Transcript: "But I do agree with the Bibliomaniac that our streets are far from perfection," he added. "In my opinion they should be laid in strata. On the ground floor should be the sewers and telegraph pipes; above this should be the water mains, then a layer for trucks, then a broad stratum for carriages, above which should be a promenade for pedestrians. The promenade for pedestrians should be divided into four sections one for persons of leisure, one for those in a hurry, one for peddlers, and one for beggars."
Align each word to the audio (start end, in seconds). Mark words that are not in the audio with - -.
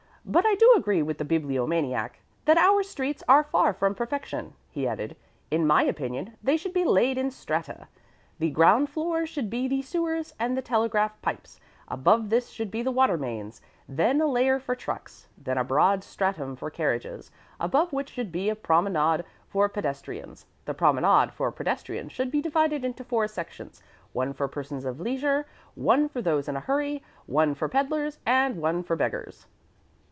"But 0.23 0.45
I 0.45 0.53
do 0.53 0.71
agree 0.77 1.01
with 1.01 1.17
the 1.17 1.25
Bibliomaniac 1.25 2.19
that 2.45 2.55
our 2.57 2.83
streets 2.83 3.23
are 3.27 3.43
far 3.43 3.73
from 3.73 3.95
perfection," 3.95 4.53
he 4.69 4.87
added. 4.87 5.15
"In 5.49 5.65
my 5.65 5.81
opinion 5.81 6.37
they 6.43 6.57
should 6.57 6.73
be 6.73 6.85
laid 6.85 7.17
in 7.17 7.31
strata. 7.31 7.75
On 7.81 7.87
the 8.37 8.51
ground 8.51 8.87
floor 8.91 9.25
should 9.25 9.49
be 9.49 9.67
the 9.67 9.81
sewers 9.81 10.35
and 10.37 10.63
telegraph 10.63 11.19
pipes; 11.23 11.59
above 11.87 12.29
this 12.29 12.49
should 12.49 12.69
be 12.69 12.83
the 12.83 12.91
water 12.91 13.17
mains, 13.17 13.63
then 13.89 14.21
a 14.21 14.27
layer 14.27 14.59
for 14.59 14.75
trucks, 14.75 15.27
then 15.39 15.57
a 15.57 15.63
broad 15.63 16.03
stratum 16.03 16.55
for 16.55 16.69
carriages, 16.69 17.31
above 17.59 17.91
which 17.91 18.11
should 18.11 18.31
be 18.31 18.47
a 18.47 18.55
promenade 18.55 19.25
for 19.49 19.67
pedestrians. 19.69 20.45
The 20.65 20.75
promenade 20.75 21.33
for 21.33 21.51
pedestrians 21.51 22.11
should 22.11 22.29
be 22.29 22.43
divided 22.43 22.85
into 22.85 23.03
four 23.03 23.27
sections 23.27 23.81
one 24.13 24.33
for 24.33 24.47
persons 24.47 24.85
of 24.85 24.99
leisure, 24.99 25.47
one 25.73 26.07
for 26.07 26.21
those 26.21 26.47
in 26.47 26.55
a 26.55 26.59
hurry, 26.69 27.01
one 27.25 27.55
for 27.55 27.67
peddlers, 27.67 28.19
and 28.27 28.61
one 28.61 28.83
for 28.83 28.95
beggars." 28.95 29.47